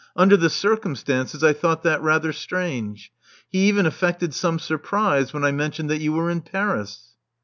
Under 0.15 0.35
the 0.35 0.49
circum 0.49 0.95
stances 0.95 1.43
I 1.43 1.53
thought 1.53 1.83
that 1.83 2.01
rather 2.01 2.33
strange. 2.33 3.11
He 3.49 3.67
even 3.67 3.85
afifected 3.85 4.33
some 4.33 4.57
surprise 4.57 5.31
when 5.31 5.43
I 5.43 5.51
mentioned 5.51 5.91
that 5.91 6.01
you 6.01 6.11
were 6.11 6.31
in 6.31 6.41
Paris." 6.41 7.13